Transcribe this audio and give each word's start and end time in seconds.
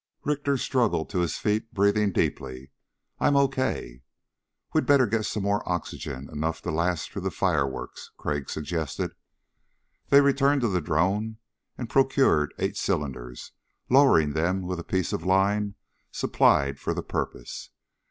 Richter 0.23 0.57
struggled 0.57 1.11
to 1.11 1.19
his 1.19 1.37
feet 1.37 1.71
breathing 1.75 2.11
deeply. 2.11 2.71
"I'm 3.19 3.35
okay." 3.37 4.01
"We'd 4.73 4.87
better 4.87 5.05
get 5.05 5.25
some 5.25 5.43
more 5.43 5.61
oxygen 5.71 6.27
enough 6.31 6.59
to 6.63 6.71
last 6.71 7.11
through 7.11 7.21
the 7.21 7.29
fireworks," 7.29 8.09
Crag 8.17 8.49
suggested. 8.49 9.11
They 10.09 10.19
returned 10.21 10.61
to 10.61 10.69
the 10.69 10.81
drone 10.81 11.37
and 11.77 11.87
procured 11.87 12.51
eight 12.57 12.77
cylinders, 12.77 13.51
lowering 13.91 14.33
them 14.33 14.63
with 14.65 14.79
a 14.79 14.83
piece 14.83 15.13
of 15.13 15.23
line 15.23 15.75
supplied 16.11 16.79
for 16.79 16.95
the 16.95 17.03
purpose. 17.03 17.69